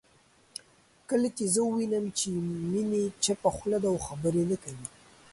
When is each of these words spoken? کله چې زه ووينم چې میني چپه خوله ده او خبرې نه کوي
کله 1.09 1.27
چې 1.37 1.43
زه 1.53 1.59
ووينم 1.63 2.05
چې 2.17 2.27
میني 2.71 3.03
چپه 3.23 3.49
خوله 3.55 3.77
ده 3.83 3.87
او 3.93 3.97
خبرې 4.07 4.43
نه 4.51 4.57
کوي 4.63 4.87